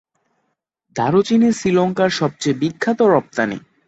দারুচিনি 0.95 1.49
শ্রীলঙ্কার 1.51 2.09
সবচেয়ে 2.19 2.59
বিখ্যাত 2.59 2.99
রপ্তানি। 3.07 3.57